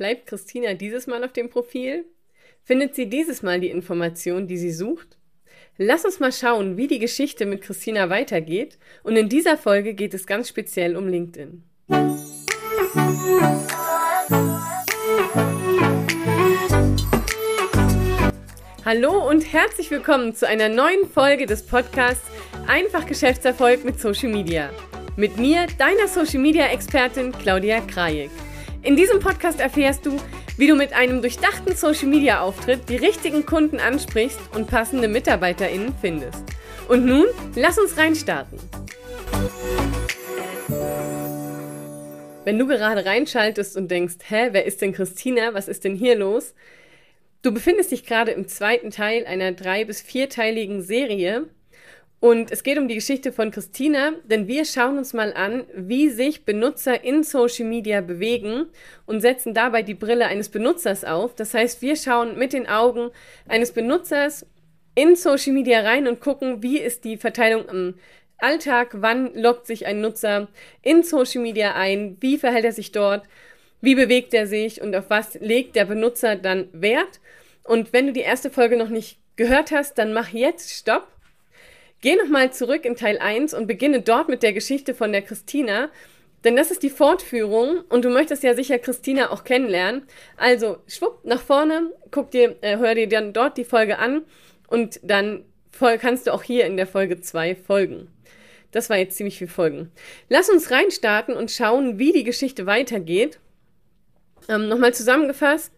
Bleibt 0.00 0.28
Christina 0.28 0.72
dieses 0.72 1.06
Mal 1.06 1.22
auf 1.24 1.34
dem 1.34 1.50
Profil? 1.50 2.06
Findet 2.64 2.94
sie 2.94 3.10
dieses 3.10 3.42
Mal 3.42 3.60
die 3.60 3.68
Information, 3.68 4.46
die 4.46 4.56
sie 4.56 4.72
sucht? 4.72 5.18
Lass 5.76 6.06
uns 6.06 6.20
mal 6.20 6.32
schauen, 6.32 6.78
wie 6.78 6.86
die 6.86 6.98
Geschichte 6.98 7.44
mit 7.44 7.60
Christina 7.60 8.08
weitergeht. 8.08 8.78
Und 9.02 9.16
in 9.16 9.28
dieser 9.28 9.58
Folge 9.58 9.92
geht 9.92 10.14
es 10.14 10.26
ganz 10.26 10.48
speziell 10.48 10.96
um 10.96 11.06
LinkedIn. 11.06 11.62
Hallo 18.86 19.28
und 19.28 19.52
herzlich 19.52 19.90
willkommen 19.90 20.34
zu 20.34 20.48
einer 20.48 20.70
neuen 20.70 21.10
Folge 21.12 21.44
des 21.44 21.62
Podcasts 21.66 22.24
Einfach 22.66 23.04
Geschäftserfolg 23.04 23.84
mit 23.84 24.00
Social 24.00 24.30
Media. 24.30 24.70
Mit 25.16 25.36
mir, 25.36 25.66
deiner 25.76 26.08
Social 26.08 26.40
Media 26.40 26.68
Expertin 26.68 27.32
Claudia 27.32 27.82
Krajek. 27.82 28.30
In 28.82 28.96
diesem 28.96 29.20
Podcast 29.20 29.60
erfährst 29.60 30.06
du, 30.06 30.16
wie 30.56 30.66
du 30.66 30.74
mit 30.74 30.94
einem 30.94 31.20
durchdachten 31.20 31.76
Social 31.76 32.08
Media 32.08 32.40
Auftritt 32.40 32.88
die 32.88 32.96
richtigen 32.96 33.44
Kunden 33.44 33.78
ansprichst 33.78 34.40
und 34.54 34.68
passende 34.68 35.06
MitarbeiterInnen 35.06 35.94
findest. 36.00 36.42
Und 36.88 37.04
nun, 37.04 37.26
lass 37.56 37.78
uns 37.78 37.98
reinstarten. 37.98 38.58
Wenn 42.44 42.58
du 42.58 42.66
gerade 42.66 43.04
reinschaltest 43.04 43.76
und 43.76 43.90
denkst, 43.90 44.16
hä, 44.26 44.48
wer 44.52 44.64
ist 44.64 44.80
denn 44.80 44.92
Christina? 44.92 45.52
Was 45.52 45.68
ist 45.68 45.84
denn 45.84 45.94
hier 45.94 46.16
los? 46.16 46.54
Du 47.42 47.52
befindest 47.52 47.90
dich 47.90 48.06
gerade 48.06 48.30
im 48.32 48.48
zweiten 48.48 48.90
Teil 48.90 49.26
einer 49.26 49.52
drei- 49.52 49.84
bis 49.84 50.00
vierteiligen 50.00 50.82
Serie, 50.82 51.48
und 52.20 52.50
es 52.50 52.62
geht 52.62 52.76
um 52.76 52.86
die 52.86 52.96
Geschichte 52.96 53.32
von 53.32 53.50
Christina, 53.50 54.12
denn 54.24 54.46
wir 54.46 54.66
schauen 54.66 54.98
uns 54.98 55.14
mal 55.14 55.32
an, 55.32 55.64
wie 55.74 56.10
sich 56.10 56.44
Benutzer 56.44 57.02
in 57.02 57.22
Social 57.22 57.64
Media 57.64 58.02
bewegen 58.02 58.66
und 59.06 59.22
setzen 59.22 59.54
dabei 59.54 59.82
die 59.82 59.94
Brille 59.94 60.26
eines 60.26 60.50
Benutzers 60.50 61.02
auf. 61.02 61.34
Das 61.34 61.54
heißt, 61.54 61.80
wir 61.80 61.96
schauen 61.96 62.36
mit 62.36 62.52
den 62.52 62.68
Augen 62.68 63.10
eines 63.48 63.72
Benutzers 63.72 64.44
in 64.94 65.16
Social 65.16 65.54
Media 65.54 65.80
rein 65.80 66.06
und 66.06 66.20
gucken, 66.20 66.62
wie 66.62 66.78
ist 66.78 67.04
die 67.04 67.16
Verteilung 67.16 67.66
im 67.70 67.94
Alltag, 68.36 68.96
wann 69.00 69.34
loggt 69.34 69.66
sich 69.66 69.86
ein 69.86 70.02
Nutzer 70.02 70.48
in 70.82 71.02
Social 71.02 71.40
Media 71.40 71.74
ein, 71.74 72.18
wie 72.20 72.36
verhält 72.36 72.66
er 72.66 72.72
sich 72.72 72.92
dort, 72.92 73.24
wie 73.80 73.94
bewegt 73.94 74.34
er 74.34 74.46
sich 74.46 74.82
und 74.82 74.94
auf 74.94 75.08
was 75.08 75.34
legt 75.40 75.74
der 75.74 75.86
Benutzer 75.86 76.36
dann 76.36 76.68
Wert. 76.72 77.18
Und 77.64 77.94
wenn 77.94 78.08
du 78.08 78.12
die 78.12 78.20
erste 78.20 78.50
Folge 78.50 78.76
noch 78.76 78.90
nicht 78.90 79.18
gehört 79.36 79.70
hast, 79.70 79.96
dann 79.96 80.12
mach 80.12 80.28
jetzt 80.28 80.70
Stopp 80.70 81.08
Geh 82.00 82.16
nochmal 82.16 82.52
zurück 82.52 82.84
in 82.84 82.96
Teil 82.96 83.18
1 83.18 83.52
und 83.52 83.66
beginne 83.66 84.00
dort 84.00 84.28
mit 84.28 84.42
der 84.42 84.52
Geschichte 84.52 84.94
von 84.94 85.12
der 85.12 85.22
Christina, 85.22 85.90
denn 86.44 86.56
das 86.56 86.70
ist 86.70 86.82
die 86.82 86.90
Fortführung 86.90 87.82
und 87.90 88.04
du 88.04 88.08
möchtest 88.08 88.42
ja 88.42 88.54
sicher 88.54 88.78
Christina 88.78 89.30
auch 89.30 89.44
kennenlernen. 89.44 90.04
Also 90.38 90.78
schwupp 90.86 91.24
nach 91.24 91.42
vorne, 91.42 91.92
guck 92.10 92.30
dir, 92.30 92.56
äh, 92.62 92.78
hör 92.78 92.94
dir 92.94 93.08
dann 93.08 93.34
dort 93.34 93.58
die 93.58 93.64
Folge 93.64 93.98
an 93.98 94.22
und 94.68 95.00
dann 95.02 95.44
kannst 95.78 96.26
du 96.26 96.32
auch 96.32 96.42
hier 96.42 96.64
in 96.64 96.76
der 96.76 96.86
Folge 96.86 97.20
2 97.20 97.54
folgen. 97.54 98.08
Das 98.70 98.88
war 98.88 98.96
jetzt 98.96 99.16
ziemlich 99.16 99.38
viel 99.38 99.48
Folgen. 99.48 99.90
Lass 100.28 100.48
uns 100.48 100.70
reinstarten 100.70 101.36
und 101.36 101.50
schauen, 101.50 101.98
wie 101.98 102.12
die 102.12 102.24
Geschichte 102.24 102.66
weitergeht. 102.66 103.38
Ähm, 104.48 104.68
Nochmal 104.68 104.94
zusammengefasst. 104.94 105.72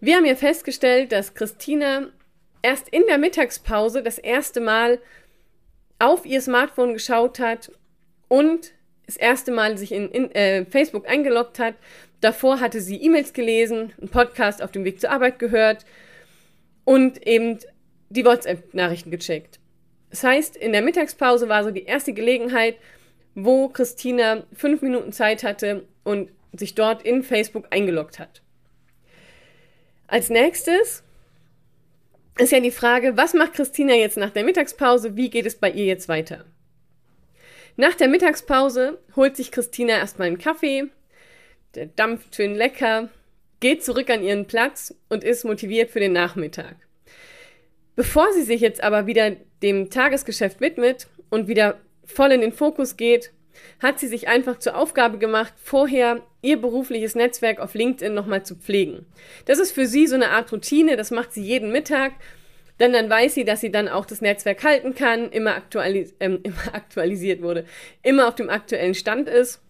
Wir 0.00 0.16
haben 0.16 0.26
ja 0.26 0.36
festgestellt, 0.36 1.10
dass 1.10 1.34
Christina 1.34 2.08
erst 2.62 2.88
in 2.90 3.02
der 3.08 3.18
Mittagspause 3.18 4.02
das 4.02 4.18
erste 4.18 4.60
Mal 4.60 5.00
auf 5.98 6.26
ihr 6.26 6.40
Smartphone 6.40 6.92
geschaut 6.92 7.38
hat 7.38 7.72
und 8.28 8.72
das 9.06 9.16
erste 9.16 9.52
Mal 9.52 9.78
sich 9.78 9.92
in, 9.92 10.10
in 10.10 10.30
äh, 10.32 10.64
Facebook 10.66 11.08
eingeloggt 11.08 11.58
hat. 11.58 11.74
Davor 12.20 12.60
hatte 12.60 12.80
sie 12.80 12.96
E-Mails 12.96 13.32
gelesen, 13.32 13.92
einen 13.98 14.10
Podcast 14.10 14.62
auf 14.62 14.70
dem 14.70 14.84
Weg 14.84 15.00
zur 15.00 15.10
Arbeit 15.10 15.38
gehört 15.38 15.84
und 16.84 17.26
eben 17.26 17.58
die 18.10 18.24
WhatsApp-Nachrichten 18.24 19.10
gecheckt. 19.10 19.58
Das 20.10 20.24
heißt, 20.24 20.56
in 20.56 20.72
der 20.72 20.82
Mittagspause 20.82 21.48
war 21.48 21.64
so 21.64 21.70
die 21.70 21.84
erste 21.84 22.12
Gelegenheit, 22.12 22.76
wo 23.34 23.68
Christina 23.68 24.44
fünf 24.52 24.82
Minuten 24.82 25.12
Zeit 25.12 25.42
hatte 25.42 25.86
und 26.04 26.30
sich 26.52 26.74
dort 26.74 27.02
in 27.02 27.22
Facebook 27.22 27.66
eingeloggt 27.70 28.18
hat. 28.18 28.42
Als 30.06 30.30
nächstes 30.30 31.04
ist 32.38 32.52
ja 32.52 32.60
die 32.60 32.70
Frage, 32.70 33.16
was 33.16 33.34
macht 33.34 33.54
Christina 33.54 33.94
jetzt 33.94 34.16
nach 34.16 34.30
der 34.30 34.44
Mittagspause? 34.44 35.16
Wie 35.16 35.30
geht 35.30 35.46
es 35.46 35.56
bei 35.56 35.70
ihr 35.70 35.84
jetzt 35.84 36.08
weiter? 36.08 36.44
Nach 37.76 37.94
der 37.94 38.08
Mittagspause 38.08 38.98
holt 39.16 39.36
sich 39.36 39.52
Christina 39.52 39.94
erstmal 39.94 40.28
einen 40.28 40.38
Kaffee, 40.38 40.88
der 41.74 41.86
dampft 41.86 42.34
schön 42.34 42.54
lecker, 42.54 43.08
geht 43.60 43.84
zurück 43.84 44.10
an 44.10 44.22
ihren 44.22 44.46
Platz 44.46 44.94
und 45.08 45.24
ist 45.24 45.44
motiviert 45.44 45.90
für 45.90 46.00
den 46.00 46.12
Nachmittag. 46.12 46.76
Bevor 47.96 48.32
sie 48.32 48.42
sich 48.42 48.60
jetzt 48.60 48.82
aber 48.82 49.06
wieder 49.06 49.32
dem 49.62 49.90
Tagesgeschäft 49.90 50.60
widmet 50.60 51.08
und 51.30 51.48
wieder 51.48 51.80
voll 52.04 52.32
in 52.32 52.40
den 52.40 52.52
Fokus 52.52 52.96
geht, 52.96 53.32
hat 53.80 53.98
sie 53.98 54.08
sich 54.08 54.28
einfach 54.28 54.58
zur 54.58 54.76
Aufgabe 54.76 55.18
gemacht, 55.18 55.52
vorher 55.56 56.22
ihr 56.42 56.60
berufliches 56.60 57.14
Netzwerk 57.14 57.60
auf 57.60 57.74
LinkedIn 57.74 58.14
nochmal 58.14 58.44
zu 58.44 58.56
pflegen. 58.56 59.06
Das 59.46 59.58
ist 59.58 59.72
für 59.72 59.86
sie 59.86 60.06
so 60.06 60.14
eine 60.14 60.30
Art 60.30 60.52
Routine, 60.52 60.96
das 60.96 61.10
macht 61.10 61.32
sie 61.32 61.42
jeden 61.42 61.72
Mittag, 61.72 62.12
denn 62.80 62.92
dann 62.92 63.10
weiß 63.10 63.34
sie, 63.34 63.44
dass 63.44 63.60
sie 63.60 63.72
dann 63.72 63.88
auch 63.88 64.06
das 64.06 64.20
Netzwerk 64.20 64.62
halten 64.62 64.94
kann, 64.94 65.30
immer, 65.30 65.54
aktualis 65.54 66.14
ähm, 66.20 66.40
immer 66.42 66.74
aktualisiert 66.74 67.42
wurde, 67.42 67.64
immer 68.02 68.28
auf 68.28 68.34
dem 68.34 68.50
aktuellen 68.50 68.94
Stand 68.94 69.28
ist. 69.28 69.60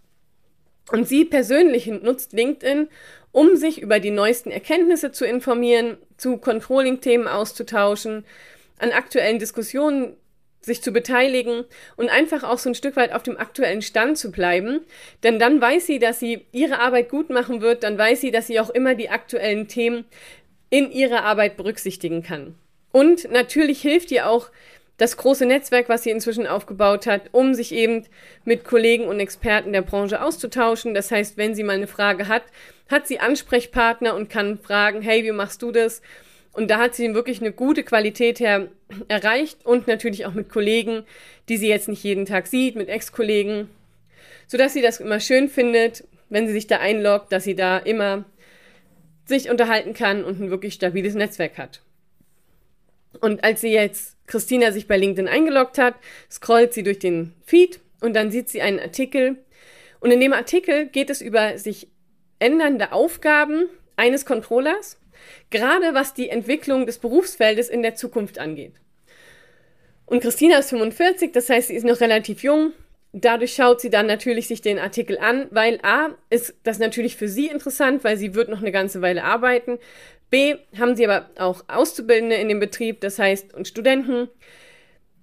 Und 0.91 1.07
sie 1.07 1.25
persönlich 1.25 1.85
nutzt 1.87 2.33
LinkedIn, 2.33 2.87
um 3.31 3.55
sich 3.55 3.81
über 3.81 3.99
die 3.99 4.11
neuesten 4.11 4.49
Erkenntnisse 4.49 5.11
zu 5.11 5.25
informieren, 5.25 5.97
zu 6.17 6.37
Controlling-Themen 6.37 7.27
auszutauschen, 7.27 8.25
an 8.79 8.91
aktuellen 8.91 9.39
Diskussionen 9.39 10.15
sich 10.61 10.81
zu 10.81 10.91
beteiligen 10.91 11.63
und 11.95 12.09
einfach 12.09 12.43
auch 12.43 12.57
so 12.57 12.69
ein 12.69 12.75
Stück 12.75 12.95
weit 12.95 13.13
auf 13.13 13.23
dem 13.23 13.37
aktuellen 13.37 13.81
Stand 13.81 14.17
zu 14.17 14.31
bleiben. 14.31 14.81
Denn 15.23 15.39
dann 15.39 15.61
weiß 15.61 15.85
sie, 15.87 15.99
dass 15.99 16.19
sie 16.19 16.45
ihre 16.51 16.79
Arbeit 16.79 17.09
gut 17.09 17.29
machen 17.29 17.61
wird, 17.61 17.83
dann 17.83 17.97
weiß 17.97 18.21
sie, 18.21 18.31
dass 18.31 18.47
sie 18.47 18.59
auch 18.59 18.69
immer 18.69 18.95
die 18.95 19.09
aktuellen 19.09 19.67
Themen 19.67 20.05
in 20.69 20.91
ihrer 20.91 21.23
Arbeit 21.23 21.57
berücksichtigen 21.57 22.23
kann. 22.23 22.55
Und 22.91 23.31
natürlich 23.31 23.81
hilft 23.81 24.11
ihr 24.11 24.27
auch 24.27 24.49
das 24.97 25.15
große 25.15 25.45
Netzwerk, 25.45 25.87
was 25.87 26.03
sie 26.03 26.09
inzwischen 26.09 26.45
aufgebaut 26.45 27.07
hat, 27.07 27.29
um 27.31 27.53
sich 27.53 27.71
eben 27.71 28.05
mit 28.43 28.65
Kollegen 28.65 29.05
und 29.05 29.19
Experten 29.19 29.71
der 29.71 29.81
Branche 29.81 30.21
auszutauschen. 30.21 30.93
Das 30.93 31.09
heißt, 31.09 31.37
wenn 31.37 31.55
sie 31.55 31.63
mal 31.63 31.77
eine 31.77 31.87
Frage 31.87 32.27
hat, 32.27 32.43
hat 32.89 33.07
sie 33.07 33.19
Ansprechpartner 33.19 34.13
und 34.13 34.29
kann 34.29 34.59
fragen, 34.59 35.01
hey, 35.01 35.23
wie 35.23 35.31
machst 35.31 35.61
du 35.61 35.71
das? 35.71 36.01
Und 36.51 36.71
da 36.71 36.79
hat 36.79 36.95
sie 36.95 37.13
wirklich 37.13 37.41
eine 37.41 37.51
gute 37.51 37.83
Qualität 37.83 38.39
her 38.39 38.69
erreicht 39.07 39.65
und 39.65 39.87
natürlich 39.87 40.25
auch 40.25 40.33
mit 40.33 40.49
Kollegen, 40.49 41.03
die 41.47 41.57
sie 41.57 41.67
jetzt 41.67 41.87
nicht 41.87 42.03
jeden 42.03 42.25
Tag 42.25 42.47
sieht, 42.47 42.75
mit 42.75 42.89
Ex-Kollegen, 42.89 43.69
sodass 44.47 44.73
sie 44.73 44.81
das 44.81 44.99
immer 44.99 45.19
schön 45.19 45.47
findet, 45.47 46.03
wenn 46.29 46.47
sie 46.47 46.53
sich 46.53 46.67
da 46.67 46.77
einloggt, 46.77 47.31
dass 47.31 47.43
sie 47.43 47.55
da 47.55 47.77
immer 47.77 48.25
sich 49.25 49.49
unterhalten 49.49 49.93
kann 49.93 50.23
und 50.23 50.41
ein 50.41 50.49
wirklich 50.49 50.73
stabiles 50.73 51.13
Netzwerk 51.13 51.57
hat. 51.57 51.81
Und 53.21 53.43
als 53.43 53.61
sie 53.61 53.71
jetzt 53.71 54.17
Christina 54.27 54.71
sich 54.71 54.87
bei 54.87 54.97
LinkedIn 54.97 55.27
eingeloggt 55.27 55.77
hat, 55.77 55.95
scrollt 56.31 56.73
sie 56.73 56.83
durch 56.83 56.99
den 56.99 57.33
Feed 57.43 57.79
und 58.01 58.15
dann 58.15 58.31
sieht 58.31 58.49
sie 58.49 58.61
einen 58.61 58.79
Artikel. 58.79 59.37
Und 59.99 60.11
in 60.11 60.19
dem 60.19 60.33
Artikel 60.33 60.87
geht 60.87 61.09
es 61.09 61.21
über 61.21 61.57
sich 61.57 61.87
ändernde 62.39 62.91
Aufgaben 62.91 63.67
eines 63.95 64.25
Controllers 64.25 64.98
gerade 65.49 65.93
was 65.93 66.13
die 66.13 66.29
Entwicklung 66.29 66.85
des 66.85 66.97
Berufsfeldes 66.97 67.69
in 67.69 67.81
der 67.81 67.95
Zukunft 67.95 68.39
angeht. 68.39 68.73
Und 70.05 70.21
Christina 70.21 70.57
ist 70.57 70.69
45, 70.71 71.31
das 71.31 71.49
heißt, 71.49 71.67
sie 71.67 71.75
ist 71.75 71.85
noch 71.85 72.01
relativ 72.01 72.41
jung. 72.43 72.73
Dadurch 73.11 73.53
schaut 73.53 73.81
sie 73.81 73.89
dann 73.89 74.07
natürlich 74.07 74.47
sich 74.47 74.61
den 74.61 74.79
Artikel 74.79 75.17
an, 75.17 75.47
weil 75.51 75.79
A 75.83 76.09
ist 76.29 76.55
das 76.63 76.79
natürlich 76.79 77.15
für 77.15 77.27
sie 77.27 77.47
interessant, 77.47 78.03
weil 78.03 78.17
sie 78.17 78.35
wird 78.35 78.49
noch 78.49 78.61
eine 78.61 78.71
ganze 78.71 79.01
Weile 79.01 79.23
arbeiten. 79.23 79.79
B 80.29 80.55
haben 80.77 80.95
sie 80.95 81.07
aber 81.07 81.29
auch 81.37 81.63
Auszubildende 81.67 82.35
in 82.35 82.49
dem 82.49 82.59
Betrieb, 82.59 83.01
das 83.01 83.17
heißt 83.17 83.53
und 83.53 83.67
Studenten 83.67 84.29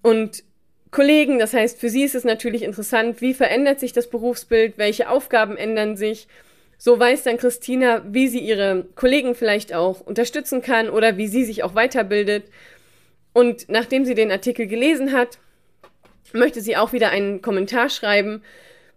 und 0.02 0.42
Kollegen, 0.90 1.38
das 1.38 1.52
heißt 1.52 1.78
für 1.78 1.90
sie 1.90 2.02
ist 2.04 2.14
es 2.14 2.24
natürlich 2.24 2.62
interessant, 2.62 3.20
wie 3.20 3.34
verändert 3.34 3.80
sich 3.80 3.92
das 3.92 4.08
Berufsbild, 4.08 4.78
welche 4.78 5.08
Aufgaben 5.08 5.56
ändern 5.56 5.96
sich 5.96 6.26
so 6.78 6.98
weiß 6.98 7.22
dann 7.22 7.38
Christina, 7.38 8.04
wie 8.08 8.28
sie 8.28 8.40
ihre 8.40 8.86
Kollegen 8.94 9.34
vielleicht 9.34 9.72
auch 9.72 10.00
unterstützen 10.00 10.62
kann 10.62 10.90
oder 10.90 11.16
wie 11.16 11.26
sie 11.26 11.44
sich 11.44 11.62
auch 11.62 11.74
weiterbildet. 11.74 12.44
Und 13.32 13.68
nachdem 13.68 14.04
sie 14.04 14.14
den 14.14 14.30
Artikel 14.30 14.66
gelesen 14.66 15.12
hat, 15.12 15.38
möchte 16.32 16.60
sie 16.60 16.76
auch 16.76 16.92
wieder 16.92 17.10
einen 17.10 17.42
Kommentar 17.42 17.88
schreiben. 17.88 18.42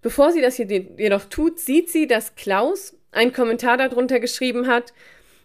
Bevor 0.02 0.32
sie 0.32 0.42
das 0.42 0.58
jedoch 0.58 1.26
tut, 1.26 1.60
sieht 1.60 1.90
sie, 1.90 2.08
dass 2.08 2.36
Klaus 2.36 2.96
einen 3.12 3.34
Kommentar 3.34 3.78
darunter 3.78 4.20
geschrieben 4.20 4.68
hat. 4.68 4.94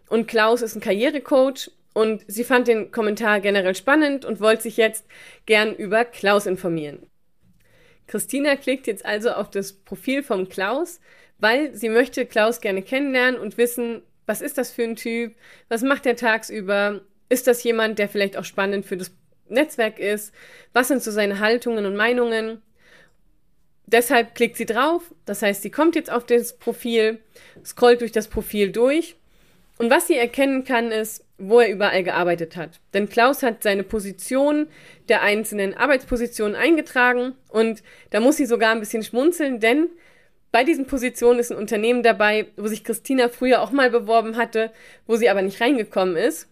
Und 0.08 0.28
Klaus 0.28 0.62
ist 0.62 0.76
ein 0.76 0.80
Karrierecoach 0.80 1.70
und 1.92 2.22
sie 2.26 2.44
fand 2.44 2.69
den 2.69 2.90
Kommentar 2.90 3.40
generell 3.40 3.75
spannend 3.75 4.25
und 4.25 4.40
wollte 4.40 4.64
sich 4.64 4.76
jetzt 4.76 5.06
gern 5.46 5.75
über 5.75 6.04
Klaus 6.04 6.46
informieren. 6.46 7.06
Christina 8.06 8.56
klickt 8.56 8.87
jetzt 8.87 9.06
also 9.06 9.30
auf 9.30 9.50
das 9.50 9.72
Profil 9.72 10.22
vom 10.22 10.48
Klaus 10.48 11.00
weil 11.38 11.75
sie 11.75 11.88
möchte 11.88 12.26
Klaus 12.26 12.60
gerne 12.60 12.82
kennenlernen 12.82 13.40
und 13.40 13.58
wissen, 13.58 14.02
Was 14.26 14.40
ist 14.40 14.56
das 14.56 14.70
für 14.70 14.84
ein 14.84 14.96
Typ? 14.96 15.34
Was 15.69 15.82
macht 15.82 16.06
er 16.06 16.16
tagsüber? 16.16 17.02
Ist 17.28 17.46
das 17.46 17.62
jemand, 17.62 17.98
der 17.98 18.08
vielleicht 18.08 18.36
auch 18.36 18.44
spannend 18.44 18.86
für 18.86 18.96
das 18.96 19.12
Netzwerk 19.48 19.98
ist? 19.98 20.32
Was 20.72 20.88
sind 20.88 21.02
so 21.02 21.10
seine 21.10 21.40
Haltungen 21.40 21.84
und 21.84 21.96
Meinungen? 21.96 22.62
Deshalb 23.86 24.34
klickt 24.34 24.56
sie 24.56 24.64
drauf. 24.66 25.02
Das 25.26 25.42
heißt, 25.42 25.62
sie 25.62 25.70
kommt 25.70 25.94
jetzt 25.94 26.10
auf 26.10 26.25
das 26.25 26.56
Profil, 26.56 27.19
scrollt 27.64 28.00
durch 28.00 28.12
das 28.12 28.28
Profil 28.28 28.72
durch. 28.72 29.16
Und 29.76 29.90
was 29.90 30.06
sie 30.06 30.16
erkennen 30.16 30.64
kann, 30.64 30.90
ist, 30.90 31.25
wo 31.37 31.60
er 31.60 31.70
überall 31.70 32.04
gearbeitet 32.04 32.56
hat. 32.56 32.80
Denn 32.94 33.08
Klaus 33.08 33.42
hat 33.42 33.62
seine 33.62 33.82
Position 33.82 34.69
der 35.08 35.22
einzelnen 35.22 35.75
Arbeitspositionen 35.75 36.54
eingetragen 36.54 37.34
und 37.48 37.82
da 38.10 38.20
muss 38.20 38.37
sie 38.37 38.46
sogar 38.46 38.70
ein 38.70 38.80
bisschen 38.80 39.02
schmunzeln, 39.02 39.58
denn 39.58 39.88
bei 40.54 40.62
diesen 40.62 40.86
Positionen 40.86 41.40
ist 41.40 41.50
ein 41.50 41.58
Unternehmen 41.58 42.04
dabei, 42.04 42.46
wo 42.56 42.68
sich 42.68 42.84
Christina 42.84 43.28
früher 43.28 43.60
auch 43.60 43.72
mal 43.72 43.90
beworben 43.90 44.36
hatte, 44.36 44.70
wo 45.04 45.16
sie 45.16 45.28
aber 45.28 45.42
nicht 45.42 45.60
reingekommen 45.60 46.14
ist. 46.14 46.46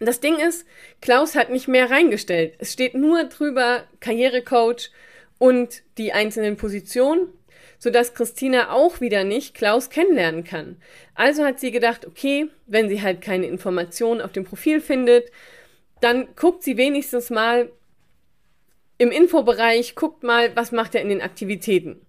Das 0.00 0.20
Ding 0.20 0.36
ist, 0.36 0.66
Klaus 1.00 1.34
hat 1.34 1.48
nicht 1.48 1.66
mehr 1.66 1.90
reingestellt. 1.90 2.56
Es 2.58 2.74
steht 2.74 2.94
nur 2.94 3.24
drüber 3.24 3.84
Karrierecoach 4.00 4.90
und 5.38 5.82
die 5.96 6.12
einzelnen 6.12 6.58
Positionen, 6.58 7.28
sodass 7.78 8.12
Christina 8.12 8.70
auch 8.70 9.00
wieder 9.00 9.24
nicht 9.24 9.54
Klaus 9.54 9.88
kennenlernen 9.88 10.44
kann. 10.44 10.76
Also 11.14 11.42
hat 11.42 11.60
sie 11.60 11.70
gedacht, 11.70 12.06
okay, 12.06 12.50
wenn 12.66 12.90
sie 12.90 13.00
halt 13.00 13.22
keine 13.22 13.46
Informationen 13.46 14.20
auf 14.20 14.32
dem 14.32 14.44
Profil 14.44 14.82
findet, 14.82 15.30
dann 16.02 16.28
guckt 16.36 16.62
sie 16.62 16.76
wenigstens 16.76 17.30
mal 17.30 17.72
im 18.98 19.10
Infobereich, 19.10 19.94
guckt 19.94 20.22
mal, 20.22 20.54
was 20.54 20.70
macht 20.70 20.94
er 20.94 21.00
in 21.00 21.08
den 21.08 21.22
Aktivitäten. 21.22 22.04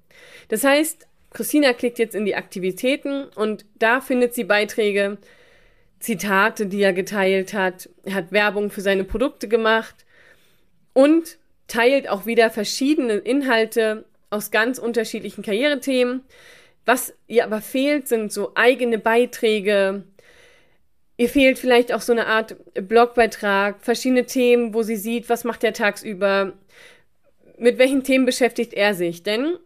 Das 0.48 0.64
heißt, 0.64 1.08
Christina 1.32 1.74
klickt 1.74 2.00
jetzt 2.00 2.16
in 2.16 2.26
die 2.26 2.36
Aktivitäten 2.36 3.26
und 3.36 3.66
da 3.78 4.00
findet 4.02 4.34
sie 4.34 4.46
Beiträge, 4.46 5.18
Zitate, 6.00 6.68
die 6.68 6.82
er 6.82 6.94
geteilt 6.94 7.54
hat. 7.54 7.90
Er 8.04 8.14
hat 8.14 8.32
Werbung 8.32 8.70
für 8.70 8.82
seine 8.82 9.04
Produkte 9.04 9.48
gemacht 9.48 10.06
und 10.94 11.38
teilt 11.68 12.08
auch 12.10 12.26
wieder 12.26 12.50
verschiedene 12.50 13.16
Inhalte 13.16 14.06
aus 14.30 14.52
ganz 14.52 14.78
unterschiedlichen 14.78 15.44
Karrierethemen. 15.44 16.22
Was 16.86 17.14
ihr 17.28 17.44
aber 17.44 17.62
fehlt, 17.62 18.08
sind 18.08 18.32
so 18.32 18.52
eigene 18.56 19.00
Beiträge. 19.00 20.04
Ihr 21.18 21.30
fehlt 21.30 21.58
vielleicht 21.58 21.92
auch 21.92 22.02
so 22.02 22.12
eine 22.12 22.28
Art 22.28 22.56
Blogbeitrag, 22.76 23.82
verschiedene 23.82 24.26
Themen, 24.26 24.74
wo 24.74 24.84
sie 24.84 24.98
sieht, 24.98 25.30
was 25.30 25.44
macht 25.44 25.64
er 25.64 25.74
tagsüber, 25.74 26.54
mit 27.58 27.78
welchen 27.78 28.04
Themen 28.04 28.26
beschäftigt 28.26 28.74
er 28.74 28.94
sich. 28.94 29.24
Denn 29.24 29.58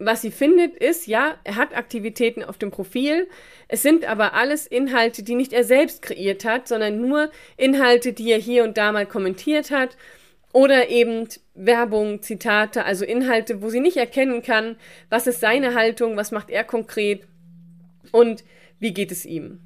was 0.00 0.22
sie 0.22 0.30
findet, 0.30 0.76
ist, 0.76 1.06
ja, 1.06 1.36
er 1.44 1.56
hat 1.56 1.76
Aktivitäten 1.76 2.42
auf 2.42 2.56
dem 2.56 2.70
Profil. 2.70 3.28
Es 3.68 3.82
sind 3.82 4.06
aber 4.06 4.32
alles 4.32 4.66
Inhalte, 4.66 5.22
die 5.22 5.34
nicht 5.34 5.52
er 5.52 5.62
selbst 5.62 6.00
kreiert 6.00 6.44
hat, 6.46 6.66
sondern 6.66 7.00
nur 7.00 7.30
Inhalte, 7.58 8.14
die 8.14 8.32
er 8.32 8.38
hier 8.38 8.64
und 8.64 8.78
da 8.78 8.92
mal 8.92 9.04
kommentiert 9.04 9.70
hat. 9.70 9.98
Oder 10.52 10.88
eben 10.88 11.28
Werbung, 11.54 12.22
Zitate, 12.22 12.84
also 12.84 13.04
Inhalte, 13.04 13.60
wo 13.60 13.68
sie 13.68 13.80
nicht 13.80 13.98
erkennen 13.98 14.42
kann, 14.42 14.76
was 15.10 15.26
ist 15.26 15.40
seine 15.40 15.74
Haltung, 15.74 16.16
was 16.16 16.32
macht 16.32 16.50
er 16.50 16.64
konkret 16.64 17.28
und 18.10 18.42
wie 18.80 18.94
geht 18.94 19.12
es 19.12 19.26
ihm. 19.26 19.60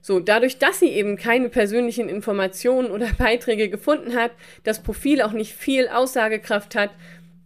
So, 0.00 0.18
dadurch, 0.18 0.58
dass 0.58 0.80
sie 0.80 0.88
eben 0.88 1.16
keine 1.16 1.50
persönlichen 1.50 2.08
Informationen 2.08 2.90
oder 2.90 3.10
Beiträge 3.18 3.68
gefunden 3.68 4.16
hat, 4.16 4.32
das 4.64 4.82
Profil 4.82 5.20
auch 5.20 5.32
nicht 5.32 5.52
viel 5.52 5.88
Aussagekraft 5.88 6.74
hat, 6.74 6.90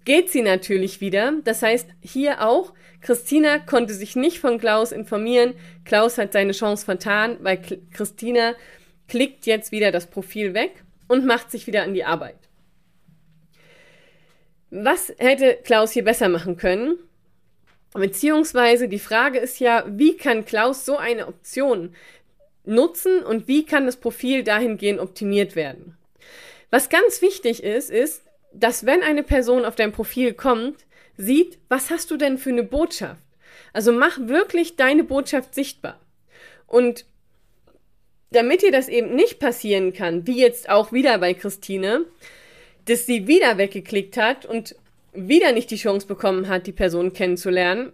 geht 0.06 0.30
sie 0.30 0.40
natürlich 0.40 1.02
wieder. 1.02 1.34
Das 1.44 1.60
heißt, 1.60 1.88
hier 2.00 2.40
auch, 2.46 2.72
Christina 3.02 3.58
konnte 3.58 3.92
sich 3.92 4.16
nicht 4.16 4.38
von 4.38 4.58
Klaus 4.58 4.92
informieren. 4.92 5.52
Klaus 5.84 6.16
hat 6.16 6.32
seine 6.32 6.52
Chance 6.52 6.86
vertan, 6.86 7.36
weil 7.40 7.60
Christina 7.92 8.54
klickt 9.08 9.44
jetzt 9.44 9.72
wieder 9.72 9.92
das 9.92 10.06
Profil 10.06 10.54
weg 10.54 10.82
und 11.08 11.26
macht 11.26 11.50
sich 11.50 11.66
wieder 11.66 11.82
an 11.82 11.92
die 11.92 12.04
Arbeit. 12.04 12.38
Was 14.70 15.12
hätte 15.18 15.58
Klaus 15.62 15.92
hier 15.92 16.04
besser 16.04 16.28
machen 16.28 16.56
können? 16.56 16.98
Beziehungsweise 17.92 18.88
die 18.88 18.98
Frage 18.98 19.38
ist 19.38 19.58
ja, 19.58 19.84
wie 19.88 20.16
kann 20.16 20.44
Klaus 20.44 20.84
so 20.84 20.96
eine 20.96 21.26
Option 21.26 21.94
nutzen 22.64 23.22
und 23.22 23.48
wie 23.48 23.64
kann 23.64 23.86
das 23.86 23.96
Profil 23.96 24.44
dahingehend 24.44 25.00
optimiert 25.00 25.56
werden? 25.56 25.96
Was 26.70 26.88
ganz 26.88 27.22
wichtig 27.22 27.62
ist, 27.62 27.90
ist, 27.90 28.25
dass 28.60 28.86
wenn 28.86 29.02
eine 29.02 29.22
Person 29.22 29.64
auf 29.64 29.76
dein 29.76 29.92
Profil 29.92 30.32
kommt, 30.32 30.86
sieht, 31.16 31.58
was 31.68 31.90
hast 31.90 32.10
du 32.10 32.16
denn 32.16 32.38
für 32.38 32.50
eine 32.50 32.62
Botschaft? 32.62 33.22
Also 33.72 33.92
mach 33.92 34.18
wirklich 34.20 34.76
deine 34.76 35.04
Botschaft 35.04 35.54
sichtbar. 35.54 36.00
Und 36.66 37.04
damit 38.30 38.62
dir 38.62 38.72
das 38.72 38.88
eben 38.88 39.14
nicht 39.14 39.38
passieren 39.38 39.92
kann, 39.92 40.26
wie 40.26 40.40
jetzt 40.40 40.68
auch 40.68 40.92
wieder 40.92 41.18
bei 41.18 41.34
Christine, 41.34 42.04
dass 42.86 43.06
sie 43.06 43.26
wieder 43.26 43.58
weggeklickt 43.58 44.16
hat 44.16 44.46
und 44.46 44.76
wieder 45.12 45.52
nicht 45.52 45.70
die 45.70 45.76
Chance 45.76 46.06
bekommen 46.06 46.48
hat, 46.48 46.66
die 46.66 46.72
Person 46.72 47.12
kennenzulernen, 47.12 47.92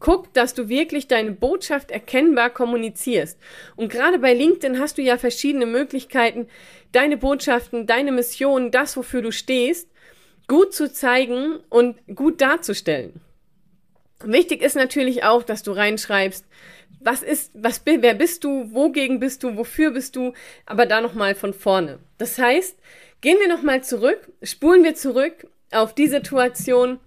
guck, 0.00 0.32
dass 0.34 0.54
du 0.54 0.68
wirklich 0.68 1.08
deine 1.08 1.32
Botschaft 1.32 1.90
erkennbar 1.90 2.50
kommunizierst. 2.50 3.38
Und 3.76 3.90
gerade 3.90 4.18
bei 4.18 4.34
LinkedIn 4.34 4.78
hast 4.78 4.98
du 4.98 5.02
ja 5.02 5.18
verschiedene 5.18 5.66
Möglichkeiten, 5.66 6.48
deine 6.92 7.16
Botschaften, 7.16 7.86
deine 7.86 8.12
Mission, 8.12 8.70
das, 8.70 8.96
wofür 8.96 9.22
du 9.22 9.32
stehst, 9.32 9.88
gut 10.46 10.72
zu 10.72 10.92
zeigen 10.92 11.58
und 11.68 11.96
gut 12.14 12.40
darzustellen. 12.40 13.20
Wichtig 14.24 14.62
ist 14.62 14.74
natürlich 14.74 15.22
auch, 15.24 15.42
dass 15.42 15.62
du 15.62 15.72
reinschreibst, 15.72 16.44
was 17.00 17.22
ist, 17.22 17.52
was, 17.54 17.82
wer 17.84 18.14
bist 18.14 18.42
du, 18.42 18.72
wogegen 18.72 19.20
bist 19.20 19.44
du, 19.44 19.56
wofür 19.56 19.92
bist 19.92 20.16
du, 20.16 20.32
aber 20.66 20.86
da 20.86 21.00
nochmal 21.00 21.34
von 21.36 21.54
vorne. 21.54 22.00
Das 22.16 22.38
heißt, 22.38 22.76
gehen 23.20 23.38
wir 23.38 23.48
nochmal 23.48 23.84
zurück, 23.84 24.32
spulen 24.42 24.82
wir 24.82 24.94
zurück 24.94 25.46
auf 25.70 25.94
die 25.94 26.08
Situation, 26.08 26.98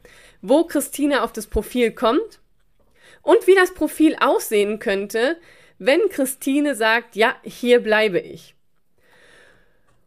wo 0.41 0.63
Christina 0.63 1.23
auf 1.23 1.33
das 1.33 1.47
Profil 1.47 1.91
kommt 1.91 2.40
und 3.21 3.47
wie 3.47 3.55
das 3.55 3.73
Profil 3.73 4.15
aussehen 4.19 4.79
könnte, 4.79 5.37
wenn 5.79 6.09
Christine 6.09 6.75
sagt, 6.75 7.15
ja, 7.15 7.35
hier 7.43 7.79
bleibe 7.79 8.19
ich. 8.19 8.55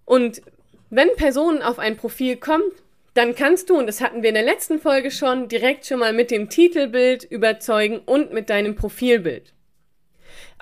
Und 0.05 0.43
wenn 0.91 1.15
Personen 1.17 1.63
auf 1.63 1.79
ein 1.79 1.97
Profil 1.97 2.37
kommen, 2.37 2.71
dann 3.15 3.35
kannst 3.35 3.71
du, 3.71 3.79
und 3.79 3.87
das 3.87 4.01
hatten 4.01 4.23
wir 4.23 4.29
in 4.29 4.35
der 4.35 4.45
letzten 4.45 4.81
Folge 4.81 5.11
schon, 5.11 5.49
direkt 5.49 5.87
schon 5.87 6.01
mal 6.01 6.13
mit 6.13 6.31
dem 6.31 6.49
Titelbild 6.49 7.25
überzeugen 7.25 8.01
und 8.05 8.33
mit 8.33 8.51
deinem 8.51 8.75
Profilbild. 8.75 9.54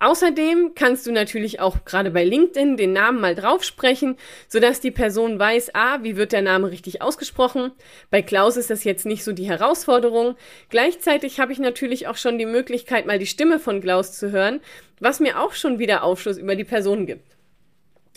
Außerdem 0.02 0.72
kannst 0.74 1.06
du 1.06 1.12
natürlich 1.12 1.60
auch 1.60 1.84
gerade 1.84 2.10
bei 2.10 2.24
LinkedIn 2.24 2.76
den 2.76 2.92
Namen 2.92 3.20
mal 3.20 3.36
drauf 3.36 3.62
sprechen, 3.62 4.16
sodass 4.48 4.80
die 4.80 4.90
Person 4.90 5.38
weiß, 5.38 5.76
ah, 5.76 6.00
wie 6.02 6.16
wird 6.16 6.32
der 6.32 6.42
Name 6.42 6.72
richtig 6.72 7.00
ausgesprochen. 7.00 7.70
Bei 8.10 8.20
Klaus 8.20 8.56
ist 8.56 8.68
das 8.68 8.82
jetzt 8.82 9.06
nicht 9.06 9.22
so 9.22 9.30
die 9.30 9.48
Herausforderung. 9.48 10.34
Gleichzeitig 10.70 11.38
habe 11.38 11.52
ich 11.52 11.60
natürlich 11.60 12.08
auch 12.08 12.16
schon 12.16 12.36
die 12.36 12.46
Möglichkeit, 12.46 13.06
mal 13.06 13.20
die 13.20 13.28
Stimme 13.28 13.60
von 13.60 13.80
Klaus 13.80 14.18
zu 14.18 14.32
hören, 14.32 14.60
was 14.98 15.20
mir 15.20 15.38
auch 15.38 15.52
schon 15.52 15.78
wieder 15.78 16.02
Aufschluss 16.02 16.36
über 16.36 16.56
die 16.56 16.64
Person 16.64 17.06
gibt. 17.06 17.36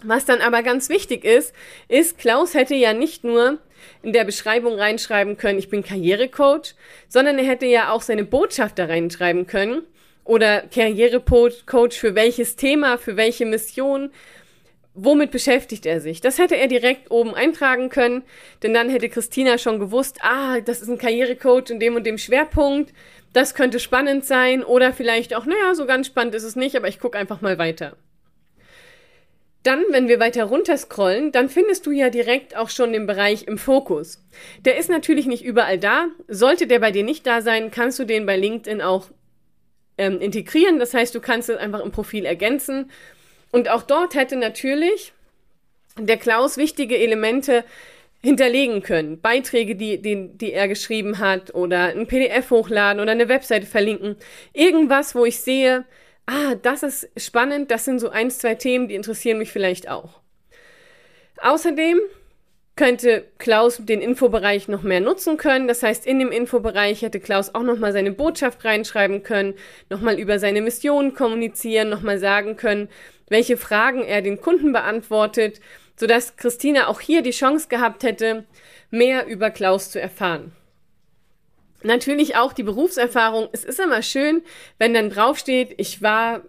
Was 0.04 0.26
dann 0.26 0.42
aber 0.42 0.64
ganz 0.64 0.90
wichtig 0.90 1.24
ist, 1.24 1.54
ist, 1.88 2.18
Klaus 2.18 2.56
hätte 2.56 2.74
ja 2.74 2.94
nicht 2.94 3.24
nur 3.24 3.60
in 4.02 4.12
der 4.12 4.24
Beschreibung 4.24 4.74
reinschreiben 4.74 5.38
können, 5.38 5.60
ich 5.60 5.70
bin 5.70 5.84
Karrierecoach, 5.84 6.74
sondern 7.10 7.38
er 7.38 7.46
hätte 7.46 7.68
ja 7.68 7.92
auch 7.92 8.02
seine 8.02 8.24
Botschaft 8.24 8.80
da 8.80 8.86
reinschreiben 8.86 9.46
können 9.46 9.84
oder 10.26 10.64
Karrierecoach 10.64 11.94
für 11.94 12.16
welches 12.16 12.58
Thema, 12.58 12.98
für 12.98 13.16
welche 13.16 13.46
Mission, 13.46 14.10
womit 14.96 15.32
beschäftigt 15.32 15.86
er 15.86 16.02
sich? 16.02 16.20
Das 16.20 16.40
hätte 16.40 16.58
er 16.58 16.68
direkt 16.68 17.12
oben 17.12 17.34
eintragen 17.34 17.90
können, 17.90 18.24
denn 18.64 18.74
dann 18.74 18.90
hätte 18.90 19.08
Christina 19.08 19.58
schon 19.58 19.80
gewusst, 19.80 20.18
ah, 20.22 20.60
das 20.60 20.82
ist 20.82 20.90
ein 20.90 20.98
Karrierecoach 20.98 21.70
in 21.70 21.80
dem 21.80 21.96
und 21.96 22.06
dem 22.06 22.18
Schwerpunkt, 22.18 22.94
das 23.34 23.54
könnte 23.54 23.80
spannend 23.80 24.26
sein 24.26 24.64
oder 24.64 24.94
vielleicht 24.94 25.36
auch, 25.36 25.46
naja, 25.46 25.76
so 25.76 25.86
ganz 25.86 26.08
spannend 26.08 26.36
ist 26.36 26.44
es 26.44 26.56
nicht, 26.56 26.76
aber 26.76 26.88
ich 26.88 27.00
gucke 27.00 27.18
einfach 27.18 27.42
mal 27.42 27.58
weiter. 27.58 27.96
Dann, 29.62 29.84
wenn 29.90 30.08
wir 30.08 30.20
weiter 30.20 30.44
runter 30.44 30.78
scrollen, 30.78 31.32
dann 31.32 31.50
findest 31.50 31.88
du 31.88 31.92
ja 31.92 32.12
direkt 32.12 32.56
auch 32.56 32.70
schon 32.70 32.94
den 32.94 33.08
Bereich 33.08 33.48
im 33.48 33.58
Fokus. 33.58 34.24
Der 34.64 34.78
ist 34.78 34.92
natürlich 34.92 35.26
nicht 35.26 35.44
überall 35.44 35.80
da. 35.80 36.06
Sollte 36.28 36.68
der 36.68 36.78
bei 36.78 36.92
dir 36.92 37.04
nicht 37.04 37.26
da 37.26 37.42
sein, 37.42 37.72
kannst 37.72 37.98
du 37.98 38.06
den 38.06 38.28
bei 38.28 38.38
LinkedIn 38.38 38.80
auch 38.84 39.08
ähm, 39.98 40.20
integrieren. 40.20 40.80
Das 40.80 40.94
heißt, 40.94 41.14
du 41.16 41.22
kannst 41.22 41.50
es 41.50 41.58
einfach 41.58 41.80
im 41.80 41.92
Profil 41.92 42.26
ergänzen. 42.26 42.92
Und 43.52 43.70
auch 43.70 43.84
dort 43.84 44.16
hätte 44.16 44.36
natürlich 44.36 45.14
der 45.98 46.18
Klaus 46.18 46.58
wichtige 46.58 46.98
Elemente 46.98 47.64
hinterlegen 48.22 48.82
können. 48.82 49.22
Beiträge, 49.22 49.76
die, 49.76 50.02
die, 50.02 50.30
die 50.30 50.52
er 50.52 50.68
geschrieben 50.68 51.20
hat 51.20 51.54
oder 51.54 51.86
ein 51.86 52.08
PDF 52.08 52.50
hochladen 52.50 53.02
oder 53.02 53.12
eine 53.12 53.30
Webseite 53.30 53.66
verlinken. 53.66 54.18
Irgendwas, 54.52 55.16
wo 55.16 55.26
ich 55.26 55.40
sehe, 55.40 55.86
ah, 56.26 56.56
das 56.56 56.84
ist 56.84 57.10
spannend, 57.18 57.72
das 57.72 57.86
sind 57.86 58.00
so 58.00 58.10
ein, 58.10 58.32
zwei 58.32 58.56
Themen, 58.56 58.88
die 58.88 58.96
interessieren 58.96 59.38
mich 59.38 59.52
vielleicht 59.52 59.90
auch. 59.90 60.22
Außerdem 61.42 62.00
könnte 62.76 63.26
Klaus 63.38 63.78
den 63.80 64.02
Infobereich 64.02 64.68
noch 64.68 64.84
mehr 64.84 65.00
nutzen 65.00 65.38
können. 65.38 65.68
Das 65.68 65.82
heißt, 65.82 66.06
in 66.06 66.20
dem 66.20 66.32
Infobereich 66.32 67.02
hätte 67.02 67.20
Klaus 67.20 67.56
auch 67.56 67.64
nochmal 67.64 67.94
seine 67.94 68.12
Botschaft 68.12 68.66
reinschreiben 68.66 69.24
können, 69.24 69.54
nochmal 69.90 70.20
über 70.20 70.40
seine 70.40 70.62
Mission 70.62 71.14
kommunizieren, 71.14 71.90
nochmal 71.90 72.20
sagen 72.20 72.58
können, 72.58 72.90
welche 73.30 73.58
Fragen 73.58 74.04
er 74.04 74.22
den 74.22 74.42
Kunden 74.42 74.74
beantwortet, 74.74 75.62
sodass 75.96 76.36
Christina 76.36 76.88
auch 76.88 77.00
hier 77.00 77.22
die 77.22 77.32
Chance 77.32 77.70
gehabt 77.70 78.04
hätte, 78.04 78.46
mehr 78.92 79.26
über 79.26 79.50
Klaus 79.52 79.92
zu 79.92 80.02
erfahren. 80.02 80.52
Natürlich 81.82 82.36
auch 82.36 82.52
die 82.52 82.64
Berufserfahrung. 82.64 83.48
Es 83.52 83.64
ist 83.64 83.80
immer 83.80 84.02
schön, 84.02 84.42
wenn 84.80 84.94
dann 84.94 85.10
draufsteht, 85.10 85.76
ich 85.78 86.02
war 86.02 86.42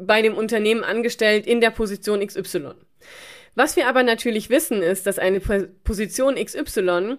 bei 0.00 0.20
dem 0.20 0.34
Unternehmen 0.34 0.84
angestellt 0.84 1.46
in 1.46 1.60
der 1.60 1.70
Position 1.70 2.26
XY. 2.26 2.72
Was 3.54 3.76
wir 3.76 3.88
aber 3.88 4.02
natürlich 4.02 4.50
wissen, 4.50 4.82
ist, 4.82 5.06
dass 5.06 5.18
eine 5.18 5.40
Position 5.40 6.36
XY 6.36 7.18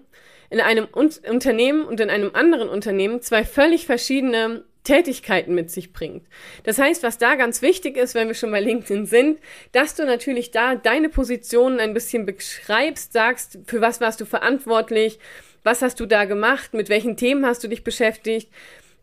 in 0.50 0.60
einem 0.60 0.86
Unternehmen 0.86 1.86
und 1.86 2.00
in 2.00 2.10
einem 2.10 2.32
anderen 2.34 2.70
Unternehmen 2.70 3.22
zwei 3.22 3.44
völlig 3.44 3.86
verschiedene 3.86 4.66
Tätigkeiten 4.84 5.54
mit 5.54 5.70
sich 5.70 5.94
bringt. 5.94 6.26
Das 6.64 6.80
heißt, 6.80 7.04
was 7.04 7.18
da 7.18 7.36
ganz 7.36 7.62
wichtig 7.62 7.98
ist, 7.98 8.16
wenn 8.16 8.28
wir 8.28 8.36
schon 8.36 8.52
bei 8.52 8.60
LinkedIn 8.60 9.06
sind, 9.06 9.40
dass 9.72 9.96
du 9.96 10.06
natürlich 10.06 10.52
da 10.52 10.76
deine 10.76 11.10
Positionen 11.10 11.80
ein 11.80 11.94
bisschen 11.94 12.26
beschreibst, 12.26 13.14
sagst, 13.14 13.60
für 13.68 13.80
was 13.80 14.02
warst 14.02 14.20
du 14.22 14.26
verantwortlich, 14.26 15.20
was 15.64 15.82
hast 15.82 16.00
du 16.00 16.06
da 16.06 16.26
gemacht, 16.26 16.74
mit 16.74 16.90
welchen 16.90 17.16
Themen 17.16 17.46
hast 17.46 17.64
du 17.64 17.68
dich 17.68 17.84
beschäftigt, 17.84 18.50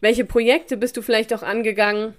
welche 0.00 0.24
Projekte 0.24 0.76
bist 0.76 0.96
du 0.96 1.02
vielleicht 1.02 1.32
auch 1.32 1.42
angegangen 1.42 2.14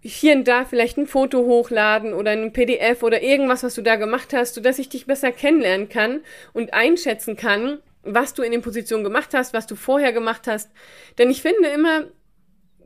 hier 0.00 0.36
und 0.36 0.46
da 0.46 0.64
vielleicht 0.64 0.96
ein 0.96 1.06
Foto 1.06 1.40
hochladen 1.40 2.14
oder 2.14 2.30
ein 2.30 2.52
PDF 2.52 3.02
oder 3.02 3.22
irgendwas, 3.22 3.62
was 3.62 3.74
du 3.74 3.82
da 3.82 3.96
gemacht 3.96 4.32
hast, 4.32 4.54
sodass 4.54 4.78
ich 4.78 4.88
dich 4.88 5.06
besser 5.06 5.32
kennenlernen 5.32 5.88
kann 5.88 6.20
und 6.52 6.72
einschätzen 6.72 7.36
kann, 7.36 7.78
was 8.02 8.34
du 8.34 8.42
in 8.42 8.52
den 8.52 8.62
Positionen 8.62 9.04
gemacht 9.04 9.34
hast, 9.34 9.52
was 9.52 9.66
du 9.66 9.74
vorher 9.74 10.12
gemacht 10.12 10.46
hast. 10.46 10.70
Denn 11.18 11.30
ich 11.30 11.42
finde 11.42 11.68
immer, 11.68 12.04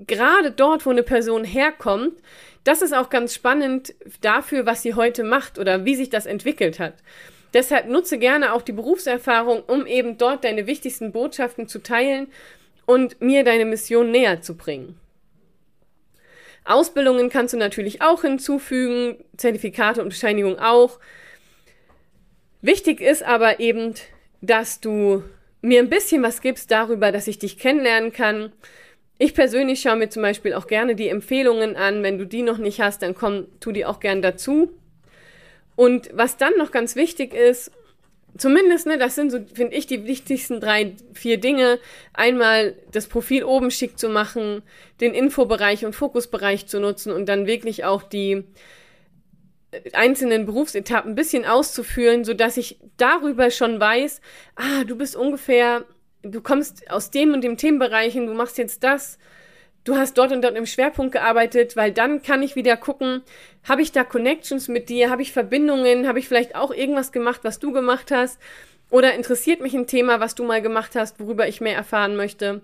gerade 0.07 0.51
dort, 0.51 0.87
wo 0.87 0.91
eine 0.91 1.03
Person 1.03 1.45
herkommt, 1.45 2.15
das 2.65 2.81
ist 2.81 2.95
auch 2.95 3.11
ganz 3.11 3.35
spannend 3.35 3.95
dafür, 4.21 4.67
was 4.67 4.83
sie 4.83 4.95
heute 4.95 5.25
macht 5.25 5.59
oder 5.59 5.85
wie 5.85 5.97
sich 5.97 6.11
das 6.11 6.27
entwickelt 6.27 6.79
hat. 6.79 6.95
Deshalb 7.55 7.89
nutze 7.89 8.19
gerne 8.19 8.55
auch 8.55 8.63
die 8.63 8.73
Berufserfahrung, 8.73 9.63
um 9.65 9.87
eben 9.87 10.17
dort 10.17 10.45
deine 10.45 10.67
wichtigsten 10.67 11.13
Botschaften 11.13 11.69
zu 11.69 11.81
teilen 11.83 12.29
und 12.87 13.21
mir 13.21 13.45
deine 13.45 13.67
Mission 13.67 14.11
näher 14.11 14.41
zu 14.41 14.57
bringen. 14.57 14.99
Ausbildungen 16.65 17.29
kannst 17.29 17.55
du 17.55 17.59
natürlich 17.59 18.03
auch 18.03 18.23
hinzufügen, 18.23 19.17
Zertifikate 19.37 20.01
und 20.01 20.11
Bescheinigung 20.11 20.59
auch. 20.59 21.01
Wichtig 22.61 23.01
ist 23.01 23.25
aber 23.25 23.59
eben, 23.61 23.95
dass 24.41 24.81
du 24.81 25.25
mir 25.61 25.81
ein 25.81 25.89
bisschen 25.89 26.23
was 26.23 26.41
gibst 26.41 26.71
darüber, 26.71 27.11
dass 27.13 27.27
ich 27.27 27.39
dich 27.39 27.59
kennenlernen 27.59 28.13
kann. 28.13 28.53
Ich 29.19 29.35
persönlich 29.35 29.81
schaue 29.81 29.97
mir 29.97 30.09
zum 30.09 30.23
Beispiel 30.23 30.55
auch 30.55 30.67
gerne 30.67 30.95
die 30.95 31.09
Empfehlungen 31.09 31.77
an. 31.77 32.03
Wenn 32.03 32.19
du 32.19 32.27
die 32.27 32.43
noch 32.43 32.59
nicht 32.59 32.81
hast, 32.81 33.03
dann 33.03 33.15
komm, 33.15 33.47
tu 33.61 33.73
die 33.73 33.85
auch 33.85 34.01
gern 34.01 34.23
dazu. 34.23 34.73
Und 35.77 36.11
was 36.13 36.37
dann 36.37 36.57
noch 36.59 36.71
ganz 36.71 36.97
wichtig 36.97 37.35
ist, 37.35 37.71
Zumindest, 38.37 38.87
ne, 38.87 38.97
das 38.97 39.15
sind 39.15 39.31
so, 39.31 39.41
finde 39.53 39.77
ich, 39.77 39.87
die 39.87 40.07
wichtigsten 40.07 40.59
drei, 40.59 40.95
vier 41.13 41.39
Dinge. 41.39 41.79
Einmal 42.15 42.75
das 42.91 43.07
Profil 43.07 43.45
oben 43.45 43.71
schick 43.71 43.99
zu 43.99 44.09
machen, 44.09 44.63
den 45.01 45.13
Infobereich 45.13 45.85
und 45.85 45.95
Fokusbereich 45.95 46.67
zu 46.67 46.81
nutzen 46.81 47.13
und 47.13 47.29
dann 47.29 47.47
wirklich 47.47 47.85
auch 47.85 48.03
die 48.03 48.45
einzelnen 49.93 50.47
Berufsetappen 50.47 51.13
ein 51.13 51.15
bisschen 51.15 51.45
auszuführen, 51.45 52.25
so 52.25 52.35
dass 52.35 52.57
ich 52.57 52.79
darüber 52.97 53.51
schon 53.51 53.81
weiß, 53.81 54.21
ah, 54.57 54.85
du 54.85 54.97
bist 54.97 55.17
ungefähr, 55.17 55.85
du 56.23 56.41
kommst 56.41 56.91
aus 56.91 57.11
dem 57.11 57.33
und 57.33 57.43
dem 57.43 57.57
Themenbereich 57.57 58.17
und 58.17 58.27
du 58.27 58.35
machst 58.35 58.59
jetzt 58.59 58.83
das 58.85 59.19
du 59.85 59.97
hast 59.97 60.19
dort 60.19 60.33
und 60.33 60.43
dort 60.43 60.57
im 60.57 60.67
Schwerpunkt 60.67 61.13
gearbeitet, 61.13 61.77
weil 61.77 61.93
dann 61.93 62.23
kann 62.23 62.43
ich 62.43 62.57
wieder 62.57 62.77
gucken, 62.77 63.23
habe 63.65 63.83
ich 63.83 63.93
da 63.93 64.05
Connections 64.05 64.69
mit 64.69 64.89
dir, 64.89 65.11
habe 65.11 65.23
ich 65.23 65.33
Verbindungen, 65.33 66.07
habe 66.07 66.19
ich 66.19 66.29
vielleicht 66.29 66.55
auch 66.55 66.73
irgendwas 66.73 67.13
gemacht, 67.13 67.41
was 67.43 67.59
du 67.59 67.73
gemacht 67.73 68.11
hast 68.11 68.39
oder 68.91 69.15
interessiert 69.15 69.61
mich 69.61 69.75
ein 69.75 69.87
Thema, 69.87 70.21
was 70.21 70.35
du 70.35 70.45
mal 70.45 70.63
gemacht 70.63 70.95
hast, 70.95 71.19
worüber 71.19 71.49
ich 71.49 71.61
mehr 71.61 71.75
erfahren 71.75 72.15
möchte. 72.15 72.61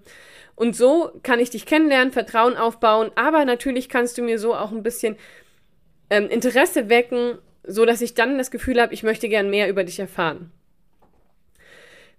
Und 0.55 0.77
so 0.77 1.13
kann 1.23 1.41
ich 1.41 1.51
dich 1.51 1.67
kennenlernen, 1.67 2.13
Vertrauen 2.13 2.57
aufbauen, 2.57 3.11
aber 3.15 3.45
natürlich 3.45 3.89
kannst 3.89 4.19
du 4.19 4.23
mir 4.23 4.39
so 4.39 4.55
auch 4.55 4.73
ein 4.73 4.83
bisschen 4.83 5.17
ähm, 6.11 6.29
Interesse 6.29 6.89
wecken, 6.89 7.39
so 7.65 7.85
dass 7.85 8.01
ich 8.01 8.15
dann 8.15 8.39
das 8.39 8.51
Gefühl 8.51 8.81
habe, 8.81 8.93
ich 8.93 9.03
möchte 9.03 9.29
gern 9.29 9.51
mehr 9.51 9.69
über 9.69 9.85
dich 9.85 9.99
erfahren. 9.99 10.53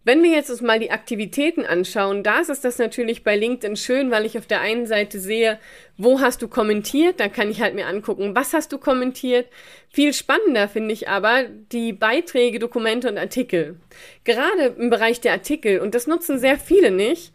Wenn 0.10 0.24
wir 0.24 0.32
jetzt 0.32 0.50
uns 0.50 0.62
mal 0.62 0.80
die 0.80 0.90
Aktivitäten 0.90 1.68
anschauen, 1.68 2.24
da 2.24 2.40
ist 2.40 2.66
das 2.66 2.80
natürlich 2.80 3.24
bei 3.24 3.36
LinkedIn 3.36 3.76
schön, 3.76 4.10
weil 4.10 4.26
ich 4.26 4.40
auf 4.40 4.48
der 4.48 4.60
einen 4.60 4.88
Seite 4.88 5.20
sehe, 5.20 5.60
wo 5.98 6.20
hast 6.20 6.42
du 6.42 6.48
kommentiert, 6.48 7.20
da 7.20 7.28
kann 7.28 7.52
ich 7.52 7.62
halt 7.62 7.76
mir 7.76 7.86
angucken, 7.86 8.34
was 8.34 8.54
hast 8.54 8.72
du 8.72 8.80
kommentiert. 8.80 9.46
Viel 9.88 10.16
spannender 10.16 10.68
finde 10.68 10.94
ich 10.94 11.10
aber 11.10 11.44
die 11.44 11.94
Beiträge, 11.94 12.58
Dokumente 12.58 13.08
und 13.08 13.20
Artikel. 13.20 13.76
Gerade 14.24 14.74
im 14.80 14.90
Bereich 14.90 15.22
der 15.22 15.34
Artikel, 15.34 15.80
und 15.80 15.94
das 15.94 16.08
nutzen 16.08 16.40
sehr 16.40 16.58
viele 16.58 16.90
nicht, 16.90 17.32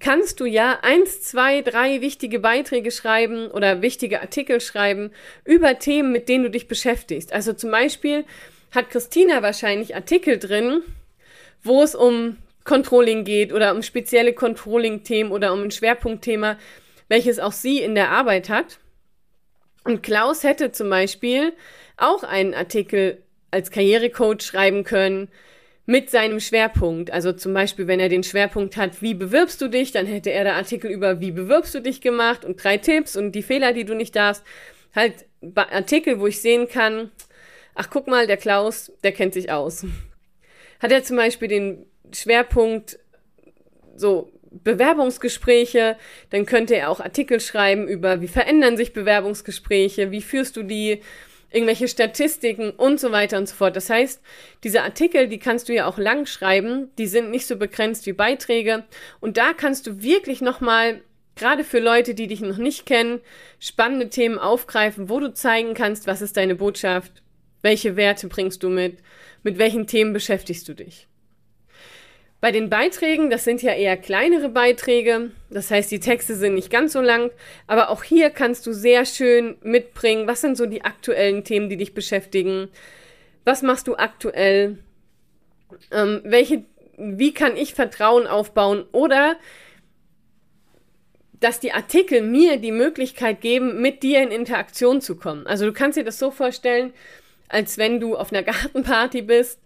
kannst 0.00 0.40
du 0.40 0.46
ja 0.46 0.78
eins, 0.80 1.20
zwei, 1.20 1.60
drei 1.60 2.00
wichtige 2.00 2.38
Beiträge 2.38 2.90
schreiben 2.90 3.48
oder 3.48 3.82
wichtige 3.82 4.22
Artikel 4.22 4.62
schreiben 4.62 5.10
über 5.44 5.78
Themen, 5.78 6.10
mit 6.10 6.30
denen 6.30 6.44
du 6.44 6.50
dich 6.50 6.68
beschäftigst. 6.68 7.34
Also 7.34 7.52
zum 7.52 7.70
Beispiel 7.70 8.24
hat 8.70 8.88
Christina 8.88 9.42
wahrscheinlich 9.42 9.94
Artikel 9.94 10.38
drin, 10.38 10.82
wo 11.64 11.82
es 11.82 11.94
um 11.94 12.36
Controlling 12.64 13.24
geht 13.24 13.52
oder 13.52 13.74
um 13.74 13.82
spezielle 13.82 14.32
Controlling-Themen 14.32 15.32
oder 15.32 15.52
um 15.52 15.62
ein 15.62 15.70
Schwerpunktthema, 15.70 16.58
welches 17.08 17.38
auch 17.38 17.52
sie 17.52 17.80
in 17.80 17.94
der 17.94 18.10
Arbeit 18.10 18.48
hat. 18.48 18.78
Und 19.84 20.02
Klaus 20.02 20.44
hätte 20.44 20.72
zum 20.72 20.88
Beispiel 20.88 21.52
auch 21.96 22.22
einen 22.22 22.54
Artikel 22.54 23.22
als 23.50 23.70
Karrierecoach 23.70 24.40
schreiben 24.40 24.84
können 24.84 25.28
mit 25.86 26.08
seinem 26.10 26.40
Schwerpunkt. 26.40 27.10
Also 27.10 27.32
zum 27.32 27.52
Beispiel, 27.52 27.86
wenn 27.86 28.00
er 28.00 28.08
den 28.08 28.24
Schwerpunkt 28.24 28.78
hat, 28.78 29.02
wie 29.02 29.12
bewirbst 29.12 29.60
du 29.60 29.68
dich, 29.68 29.92
dann 29.92 30.06
hätte 30.06 30.30
er 30.30 30.44
da 30.44 30.54
Artikel 30.54 30.90
über 30.90 31.20
wie 31.20 31.30
bewirbst 31.30 31.74
du 31.74 31.80
dich 31.80 32.00
gemacht 32.00 32.44
und 32.44 32.62
drei 32.62 32.78
Tipps 32.78 33.16
und 33.16 33.32
die 33.32 33.42
Fehler, 33.42 33.74
die 33.74 33.84
du 33.84 33.94
nicht 33.94 34.16
darfst. 34.16 34.42
Halt 34.94 35.26
Artikel, 35.54 36.20
wo 36.20 36.26
ich 36.26 36.40
sehen 36.40 36.68
kann, 36.68 37.10
ach 37.74 37.90
guck 37.90 38.06
mal, 38.06 38.26
der 38.26 38.38
Klaus, 38.38 38.90
der 39.02 39.12
kennt 39.12 39.34
sich 39.34 39.50
aus 39.52 39.84
hat 40.80 40.92
er 40.92 41.02
zum 41.02 41.16
Beispiel 41.16 41.48
den 41.48 41.86
Schwerpunkt 42.12 42.98
so 43.96 44.30
Bewerbungsgespräche, 44.50 45.96
dann 46.30 46.46
könnte 46.46 46.76
er 46.76 46.90
auch 46.90 47.00
Artikel 47.00 47.40
schreiben 47.40 47.88
über, 47.88 48.20
wie 48.20 48.28
verändern 48.28 48.76
sich 48.76 48.92
Bewerbungsgespräche, 48.92 50.10
wie 50.10 50.22
führst 50.22 50.56
du 50.56 50.62
die, 50.62 51.00
irgendwelche 51.54 51.88
Statistiken 51.88 52.70
und 52.70 52.98
so 52.98 53.12
weiter 53.12 53.38
und 53.38 53.48
so 53.48 53.54
fort. 53.54 53.76
Das 53.76 53.88
heißt, 53.88 54.20
diese 54.64 54.82
Artikel, 54.82 55.28
die 55.28 55.38
kannst 55.38 55.68
du 55.68 55.72
ja 55.72 55.86
auch 55.86 55.98
lang 55.98 56.26
schreiben, 56.26 56.90
die 56.98 57.06
sind 57.06 57.30
nicht 57.30 57.46
so 57.46 57.56
begrenzt 57.56 58.06
wie 58.06 58.12
Beiträge 58.12 58.84
und 59.20 59.36
da 59.36 59.52
kannst 59.52 59.86
du 59.86 60.02
wirklich 60.02 60.40
nochmal, 60.40 61.00
gerade 61.36 61.64
für 61.64 61.78
Leute, 61.78 62.14
die 62.14 62.26
dich 62.26 62.40
noch 62.40 62.58
nicht 62.58 62.86
kennen, 62.86 63.20
spannende 63.60 64.08
Themen 64.08 64.38
aufgreifen, 64.38 65.08
wo 65.08 65.20
du 65.20 65.32
zeigen 65.32 65.74
kannst, 65.74 66.06
was 66.06 66.22
ist 66.22 66.36
deine 66.36 66.56
Botschaft, 66.56 67.22
welche 67.62 67.96
Werte 67.96 68.26
bringst 68.28 68.62
du 68.62 68.68
mit? 68.68 68.98
Mit 69.44 69.58
welchen 69.58 69.86
Themen 69.86 70.12
beschäftigst 70.12 70.68
du 70.68 70.74
dich? 70.74 71.06
Bei 72.40 72.50
den 72.50 72.68
Beiträgen, 72.68 73.30
das 73.30 73.44
sind 73.44 73.62
ja 73.62 73.72
eher 73.72 73.96
kleinere 73.96 74.48
Beiträge, 74.48 75.30
das 75.50 75.70
heißt, 75.70 75.90
die 75.90 76.00
Texte 76.00 76.34
sind 76.34 76.54
nicht 76.54 76.70
ganz 76.70 76.92
so 76.92 77.00
lang, 77.00 77.30
aber 77.66 77.88
auch 77.88 78.02
hier 78.02 78.30
kannst 78.30 78.66
du 78.66 78.72
sehr 78.72 79.06
schön 79.06 79.56
mitbringen, 79.62 80.26
was 80.26 80.40
sind 80.40 80.56
so 80.56 80.66
die 80.66 80.84
aktuellen 80.84 81.44
Themen, 81.44 81.68
die 81.70 81.76
dich 81.76 81.94
beschäftigen, 81.94 82.68
was 83.44 83.62
machst 83.62 83.86
du 83.86 83.96
aktuell, 83.96 84.78
ähm, 85.90 86.20
welche, 86.24 86.64
wie 86.98 87.32
kann 87.32 87.56
ich 87.56 87.74
Vertrauen 87.74 88.26
aufbauen 88.26 88.84
oder 88.92 89.36
dass 91.40 91.60
die 91.60 91.72
Artikel 91.72 92.22
mir 92.22 92.58
die 92.58 92.72
Möglichkeit 92.72 93.40
geben, 93.40 93.80
mit 93.80 94.02
dir 94.02 94.22
in 94.22 94.30
Interaktion 94.30 95.00
zu 95.02 95.16
kommen. 95.16 95.46
Also 95.46 95.66
du 95.66 95.72
kannst 95.72 95.98
dir 95.98 96.04
das 96.04 96.18
so 96.18 96.30
vorstellen, 96.30 96.92
als 97.54 97.78
wenn 97.78 98.00
du 98.00 98.16
auf 98.16 98.32
einer 98.32 98.42
Gartenparty 98.42 99.22
bist 99.22 99.60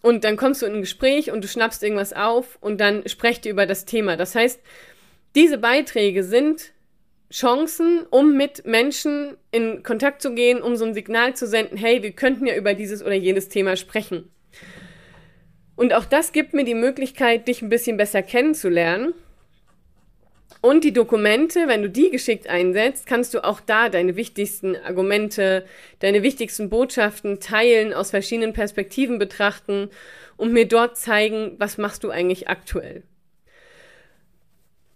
und 0.00 0.24
dann 0.24 0.36
kommst 0.36 0.62
du 0.62 0.66
in 0.66 0.74
ein 0.74 0.80
Gespräch 0.80 1.30
und 1.30 1.42
du 1.42 1.48
schnappst 1.48 1.82
irgendwas 1.82 2.12
auf 2.12 2.56
und 2.60 2.80
dann 2.80 3.06
sprecht 3.08 3.44
ihr 3.44 3.52
über 3.52 3.66
das 3.66 3.84
Thema. 3.84 4.16
Das 4.16 4.34
heißt, 4.34 4.60
diese 5.34 5.58
Beiträge 5.58 6.22
sind 6.22 6.72
Chancen, 7.30 8.06
um 8.10 8.36
mit 8.36 8.64
Menschen 8.64 9.36
in 9.50 9.82
Kontakt 9.82 10.22
zu 10.22 10.32
gehen, 10.32 10.62
um 10.62 10.76
so 10.76 10.84
ein 10.84 10.94
Signal 10.94 11.34
zu 11.34 11.46
senden, 11.46 11.76
hey, 11.76 12.02
wir 12.02 12.12
könnten 12.12 12.46
ja 12.46 12.56
über 12.56 12.72
dieses 12.72 13.02
oder 13.02 13.14
jenes 13.14 13.48
Thema 13.48 13.76
sprechen. 13.76 14.30
Und 15.76 15.92
auch 15.92 16.06
das 16.06 16.32
gibt 16.32 16.54
mir 16.54 16.64
die 16.64 16.74
Möglichkeit, 16.74 17.48
dich 17.48 17.60
ein 17.62 17.68
bisschen 17.68 17.96
besser 17.96 18.22
kennenzulernen. 18.22 19.12
Und 20.60 20.82
die 20.82 20.92
Dokumente, 20.92 21.68
wenn 21.68 21.82
du 21.82 21.90
die 21.90 22.10
geschickt 22.10 22.48
einsetzt, 22.48 23.06
kannst 23.06 23.34
du 23.34 23.44
auch 23.44 23.60
da 23.60 23.88
deine 23.88 24.16
wichtigsten 24.16 24.76
Argumente, 24.76 25.64
deine 26.00 26.22
wichtigsten 26.22 26.68
Botschaften 26.68 27.38
teilen, 27.38 27.94
aus 27.94 28.10
verschiedenen 28.10 28.52
Perspektiven 28.52 29.18
betrachten 29.18 29.88
und 30.36 30.52
mir 30.52 30.66
dort 30.66 30.96
zeigen, 30.96 31.54
was 31.58 31.78
machst 31.78 32.02
du 32.02 32.10
eigentlich 32.10 32.48
aktuell. 32.48 33.02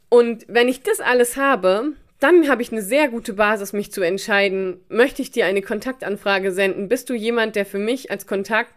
Und 0.09 0.45
wenn 0.49 0.69
ich 0.69 0.83
das 0.83 1.01
alles 1.01 1.37
habe, 1.37 1.93
dann 2.19 2.49
habe 2.49 2.63
ich 2.63 2.71
eine 2.71 2.83
sehr 2.83 3.09
gute 3.09 3.33
Basis, 3.33 3.73
mich 3.73 3.91
zu 3.93 4.03
entscheiden, 4.03 4.81
möchte 4.89 5.23
ich 5.23 5.31
dir 5.31 5.47
eine 5.47 5.63
Kontaktanfrage 5.63 6.53
senden? 6.53 6.89
Bist 6.89 7.09
du 7.09 7.15
jemand, 7.15 7.57
der 7.57 7.67
für 7.67 7.79
mich 7.79 8.11
als 8.11 8.27
Kontakt 8.27 8.73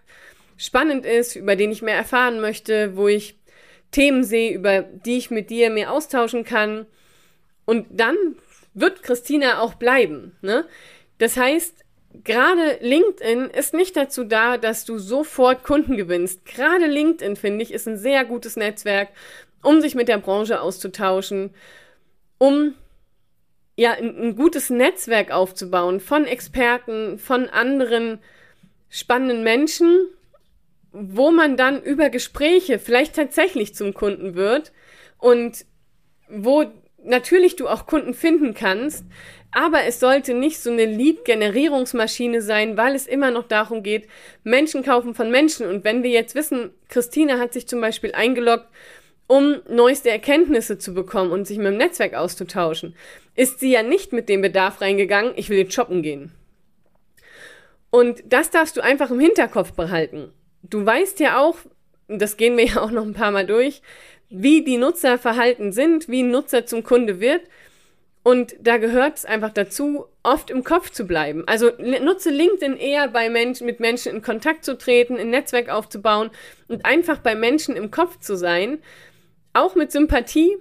spannend 0.57 1.05
ist, 1.05 1.35
über 1.35 1.55
den 1.55 1.71
ich 1.71 1.81
mehr 1.81 1.95
erfahren 1.95 2.39
möchte, 2.39 2.95
wo 2.95 3.07
ich 3.07 3.35
Themen 3.91 4.23
sehe, 4.23 4.53
über 4.53 4.81
die 4.81 5.17
ich 5.17 5.31
mit 5.31 5.49
dir 5.49 5.69
mehr 5.69 5.91
austauschen 5.91 6.43
kann? 6.43 6.85
Und 7.65 7.87
dann 7.89 8.15
wird 8.73 9.03
Christina 9.03 9.59
auch 9.59 9.75
bleiben. 9.75 10.35
Ne? 10.41 10.65
Das 11.17 11.37
heißt, 11.37 11.83
gerade 12.23 12.77
LinkedIn 12.81 13.49
ist 13.49 13.73
nicht 13.73 13.95
dazu 13.95 14.23
da, 14.23 14.57
dass 14.57 14.85
du 14.85 14.99
sofort 14.99 15.63
Kunden 15.63 15.97
gewinnst. 15.97 16.45
Gerade 16.45 16.85
LinkedIn, 16.85 17.35
finde 17.35 17.63
ich, 17.63 17.73
ist 17.73 17.87
ein 17.87 17.97
sehr 17.97 18.25
gutes 18.25 18.55
Netzwerk, 18.55 19.09
um 19.63 19.81
sich 19.81 19.95
mit 19.95 20.07
der 20.07 20.17
Branche 20.17 20.61
auszutauschen, 20.61 21.51
um 22.37 22.75
ja, 23.77 23.91
ein, 23.91 24.17
ein 24.17 24.35
gutes 24.35 24.69
Netzwerk 24.69 25.31
aufzubauen 25.31 25.99
von 25.99 26.25
Experten, 26.25 27.17
von 27.17 27.49
anderen 27.49 28.19
spannenden 28.89 29.43
Menschen, 29.43 30.07
wo 30.97 31.31
man 31.31 31.57
dann 31.57 31.81
über 31.81 32.09
Gespräche 32.09 32.79
vielleicht 32.79 33.15
tatsächlich 33.15 33.75
zum 33.75 33.93
Kunden 33.93 34.35
wird 34.35 34.71
und 35.17 35.65
wo 36.29 36.65
natürlich 37.03 37.55
du 37.57 37.67
auch 37.67 37.85
Kunden 37.85 38.13
finden 38.13 38.53
kannst, 38.53 39.05
aber 39.51 39.83
es 39.83 39.99
sollte 39.99 40.33
nicht 40.33 40.59
so 40.59 40.71
eine 40.71 40.85
Lead-Generierungsmaschine 40.85 42.41
sein, 42.41 42.77
weil 42.77 42.95
es 42.95 43.07
immer 43.07 43.31
noch 43.31 43.47
darum 43.47 43.83
geht, 43.83 44.07
Menschen 44.43 44.83
kaufen 44.83 45.15
von 45.15 45.31
Menschen. 45.31 45.67
Und 45.67 45.83
wenn 45.83 46.03
wir 46.03 46.09
jetzt 46.09 46.35
wissen, 46.35 46.71
Christine 46.89 47.39
hat 47.39 47.53
sich 47.53 47.67
zum 47.67 47.79
Beispiel 47.81 48.13
eingeloggt 48.13 48.67
um 49.27 49.61
neueste 49.67 50.11
Erkenntnisse 50.11 50.77
zu 50.77 50.93
bekommen 50.93 51.31
und 51.31 51.47
sich 51.47 51.57
mit 51.57 51.67
dem 51.67 51.77
Netzwerk 51.77 52.13
auszutauschen, 52.13 52.95
ist 53.35 53.59
sie 53.59 53.71
ja 53.71 53.81
nicht 53.81 54.13
mit 54.13 54.29
dem 54.29 54.41
Bedarf 54.41 54.81
reingegangen, 54.81 55.33
ich 55.35 55.49
will 55.49 55.57
jetzt 55.57 55.73
shoppen 55.73 56.03
gehen. 56.03 56.31
Und 57.89 58.23
das 58.27 58.51
darfst 58.51 58.77
du 58.77 58.81
einfach 58.81 59.09
im 59.09 59.19
Hinterkopf 59.19 59.73
behalten. 59.73 60.31
Du 60.69 60.85
weißt 60.85 61.19
ja 61.19 61.39
auch, 61.39 61.57
das 62.07 62.37
gehen 62.37 62.57
wir 62.57 62.65
ja 62.65 62.81
auch 62.81 62.91
noch 62.91 63.03
ein 63.03 63.13
paar 63.13 63.31
Mal 63.31 63.45
durch, 63.45 63.81
wie 64.29 64.63
die 64.63 64.77
Nutzerverhalten 64.77 65.71
sind, 65.71 66.09
wie 66.09 66.23
ein 66.23 66.31
Nutzer 66.31 66.65
zum 66.65 66.83
Kunde 66.83 67.19
wird. 67.19 67.41
Und 68.23 68.55
da 68.59 68.77
gehört 68.77 69.17
es 69.17 69.25
einfach 69.25 69.51
dazu, 69.51 70.07
oft 70.23 70.49
im 70.49 70.63
Kopf 70.63 70.89
zu 70.89 71.05
bleiben. 71.05 71.43
Also 71.45 71.71
nutze 71.77 72.31
LinkedIn 72.31 72.75
eher 72.75 73.07
bei 73.07 73.29
Menschen, 73.29 73.67
mit 73.67 73.79
Menschen 73.79 74.15
in 74.15 74.21
Kontakt 74.23 74.65
zu 74.65 74.79
treten, 74.79 75.17
ein 75.17 75.29
Netzwerk 75.29 75.69
aufzubauen 75.69 76.31
und 76.67 76.85
einfach 76.85 77.19
bei 77.19 77.35
Menschen 77.35 77.75
im 77.75 77.91
Kopf 77.91 78.19
zu 78.19 78.35
sein, 78.35 78.79
auch 79.53 79.75
mit 79.75 79.91
Sympathie 79.91 80.57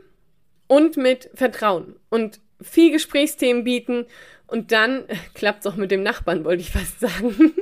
und 0.66 0.99
mit 0.99 1.30
Vertrauen 1.32 1.96
und 2.11 2.40
viel 2.61 2.92
Gesprächsthemen 2.92 3.64
bieten 3.64 4.06
und 4.46 4.73
dann 4.73 5.04
klappt 5.34 5.64
es 5.64 5.73
auch 5.73 5.76
mit 5.76 5.90
dem 5.90 6.02
Nachbarn, 6.02 6.44
wollte 6.44 6.61
ich 6.61 6.70
fast 6.70 7.00
sagen. 7.00 7.54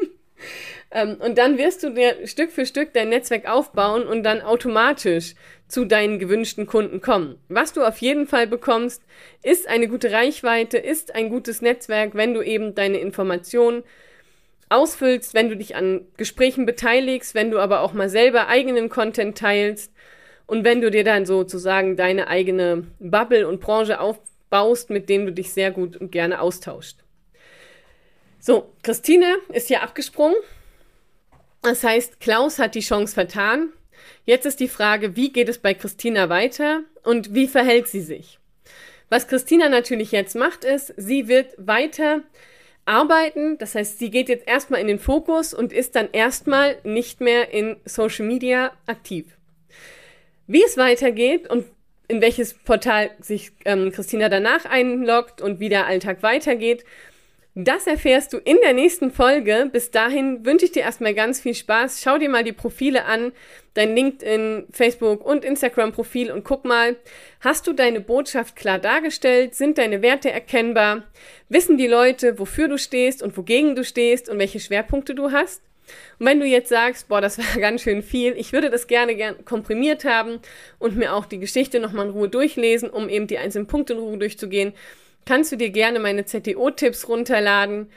Ähm, 0.93 1.17
und 1.19 1.39
dann 1.39 1.59
wirst 1.59 1.83
du 1.83 1.91
dir 1.91 2.27
Stück 2.27 2.51
für 2.53 2.67
Stück 2.67 2.93
dein 2.93 3.09
Netzwerk 3.09 3.49
aufbauen 3.49 4.07
und 4.07 4.23
dann 4.23 4.43
automatisch 4.43 5.35
zu 5.69 5.87
deinen 5.87 6.19
gewünschten 6.19 6.67
Kunden 6.67 7.01
kommen. 7.01 7.39
Was 7.49 7.73
du 7.73 7.83
auf 7.83 7.99
jeden 7.99 8.27
Fall 8.27 8.47
bekommst, 8.47 9.03
ist 9.43 9.69
eine 9.69 9.89
gute 9.89 10.13
Reichweite, 10.13 10.77
ist 10.77 11.15
ein 11.15 11.31
gutes 11.31 11.63
Netzwerk, 11.63 12.15
wenn 12.15 12.35
du 12.35 12.43
eben 12.43 12.75
deine 12.75 12.99
Informationen 12.99 13.83
ausfüllst, 14.69 15.35
wenn 15.35 15.49
du 15.49 15.57
dich 15.57 15.77
an 15.77 16.07
Gesprächen 16.17 16.67
beteiligst, 16.67 17.35
wenn 17.35 17.51
du 17.51 17.59
aber 17.59 17.81
auch 17.81 17.95
mal 17.95 18.09
selber 18.09 18.49
eigenen 18.49 18.89
Content 18.89 19.37
teilst 19.39 19.93
und 20.47 20.65
wenn 20.65 20.81
du 20.81 20.91
dir 20.91 21.05
dann 21.05 21.25
sozusagen 21.25 21.97
deine 21.97 22.29
eigene 22.29 22.87
Bubble 22.99 23.49
und 23.49 23.61
Branche 23.61 24.01
aufbaust, 24.01 24.91
mit 24.91 25.09
denen 25.09 25.27
du 25.27 25.33
dich 25.33 25.53
sehr 25.53 25.71
gut 25.71 25.97
und 25.97 26.13
gerne 26.13 26.41
austauscht. 26.41 26.99
So, 28.39 28.73
Christine 28.83 29.37
ist 29.53 29.69
hier 29.69 29.83
abgesprungen. 29.83 30.37
Das 31.63 31.85
heißt, 31.85 32.21
Klaus 32.21 32.59
hat 32.59 32.75
die 32.75 32.81
Chance 32.81 33.15
vertan. 33.15 33.73
Jetzt 34.25 34.47
ist 34.47 34.61
die 34.61 34.69
Frage, 34.69 35.17
wie 35.17 35.33
geht 35.33 35.49
es 35.49 35.59
bei 35.59 35.75
Christina 35.75 36.29
weiter 36.29 36.81
und 37.05 37.35
wie 37.35 37.47
verhält 37.47 37.89
sie 37.89 38.01
sich? 38.01 38.39
Was 39.09 39.29
Christina 39.29 39.69
natürlich 39.69 40.11
jetzt 40.11 40.35
macht, 40.35 40.65
ist, 40.65 40.93
sie 40.97 41.29
wird 41.29 41.55
weiter 41.59 42.23
arbeiten. 42.85 43.59
Das 43.59 43.75
heißt, 43.75 43.99
sie 43.99 44.11
geht 44.11 44.29
jetzt 44.29 44.49
erstmal 44.49 44.81
in 44.81 44.87
den 44.87 44.99
Fokus 44.99 45.55
und 45.55 45.73
ist 45.73 45.95
dann 45.95 46.09
erstmal 46.13 46.77
nicht 46.83 47.21
mehr 47.21 47.53
in 47.53 47.77
Social 47.85 48.27
Media 48.27 48.73
aktiv. 48.87 49.27
Wie 50.47 50.65
es 50.65 50.77
weitergeht 50.77 51.49
und 51.49 51.67
in 52.09 52.21
welches 52.21 52.55
Portal 52.55 53.11
sich 53.21 53.53
ähm, 53.65 53.93
Christina 53.93 54.29
danach 54.29 54.65
einloggt 54.65 55.41
und 55.41 55.61
wie 55.61 55.69
der 55.69 55.87
Alltag 55.87 56.23
weitergeht, 56.23 56.85
das 57.55 57.87
erfährst 57.87 58.33
du 58.33 58.39
in 58.39 58.57
der 58.63 58.73
nächsten 58.73 59.11
Folge. 59.11 59.69
Bis 59.71 59.91
dahin 59.91 60.47
wünsche 60.47 60.65
ich 60.65 60.73
dir 60.73 60.83
erstmal 60.83 61.13
ganz 61.13 61.39
viel 61.39 61.55
Spaß. 61.55 62.01
Schau 62.03 62.17
dir 62.17 62.31
mal 62.31 62.45
die 62.45 62.53
Profile 62.53 63.05
an, 63.05 63.33
dein 63.75 63.95
LinkedIn, 63.95 64.69
Facebook 64.71 65.25
und 65.25 65.45
Instagram-Profil 65.45 66.33
und 66.33 66.45
guck 66.45 66.65
mal, 66.65 66.97
hast 67.41 67.67
du 67.67 67.75
deine 67.75 68.01
Botschaft 68.01 68.57
klar 68.57 68.79
dargestellt? 68.79 69.55
Sind 69.55 69.77
deine 69.77 70.01
Werte 70.01 70.31
erkennbar? 70.31 71.03
Wissen 71.51 71.77
die 71.77 71.87
Leute, 71.87 72.39
wofür 72.39 72.69
du 72.69 72.79
stehst 72.79 73.23
und 73.23 73.37
wogegen 73.37 73.77
du 73.77 73.85
stehst 73.85 74.31
und 74.31 74.39
welche 74.39 74.59
Schwerpunkte 74.61 75.15
du 75.15 75.31
hast? 75.31 75.63
Und 76.19 76.27
wenn 76.27 76.41
du 76.41 76.47
jetzt 76.47 76.71
sagst, 76.71 77.09
boah, 77.09 77.21
das 77.21 77.37
war 77.55 77.61
ganz 77.61 77.83
schön 77.83 78.03
viel, 78.03 78.33
ich 78.33 78.55
würde 78.55 78.71
das 78.71 78.87
gerne, 78.87 79.15
gerne 79.15 79.37
komprimiert 79.45 80.07
haben 80.07 80.41
und 80.79 80.97
mir 80.97 81.15
auch 81.15 81.27
die 81.27 81.39
Geschichte 81.39 81.81
nochmal 81.81 82.07
in 82.07 82.13
Ruhe 82.13 82.31
durchlesen, 82.31 82.89
um 82.89 83.11
eben 83.11 83.27
die 83.27 83.37
einzelnen 83.37 83.67
Punkte 83.67 83.93
in 83.93 83.99
Ruhe 83.99 84.17
durchzugehen, 84.17 84.73
kannst 85.25 85.53
du 85.53 85.57
dir 85.57 85.71
gerne 85.71 85.99
meine 85.99 86.25
ZTO-Tipps 86.25 87.09
runterladen. 87.09 87.91